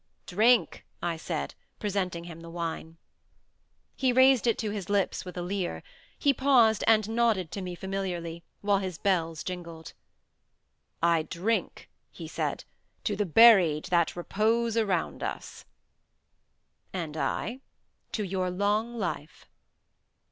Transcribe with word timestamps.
"Drink," 0.25 0.83
I 1.03 1.15
said, 1.15 1.53
presenting 1.77 2.23
him 2.23 2.39
the 2.41 2.49
wine. 2.49 2.97
He 3.95 4.11
raised 4.11 4.47
it 4.47 4.57
to 4.57 4.71
his 4.71 4.89
lips 4.89 5.25
with 5.25 5.37
a 5.37 5.43
leer. 5.43 5.83
He 6.17 6.33
paused 6.33 6.83
and 6.87 7.07
nodded 7.07 7.51
to 7.51 7.61
me 7.61 7.75
familiarly, 7.75 8.43
while 8.61 8.79
his 8.79 8.97
bells 8.97 9.43
jingled. 9.43 9.93
"I 11.03 11.21
drink," 11.21 11.87
he 12.09 12.27
said, 12.27 12.63
"to 13.03 13.15
the 13.15 13.27
buried 13.27 13.85
that 13.91 14.15
repose 14.15 14.75
around 14.75 15.21
us." 15.21 15.65
"And 16.91 17.15
I 17.15 17.59
to 18.13 18.23
your 18.23 18.49
long 18.49 18.95
life." 18.97 19.45